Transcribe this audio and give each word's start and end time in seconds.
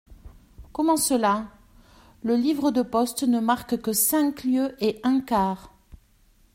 Comment 0.73 0.97
cela? 0.97 1.51
le 2.23 2.35
livre 2.35 2.71
de 2.71 2.81
poste 2.81 3.21
ne 3.21 3.39
marque 3.39 3.79
que 3.79 3.93
cinq 3.93 4.43
lieues 4.45 4.75
et 4.79 4.99
un 5.03 5.21
quart. 5.21 5.75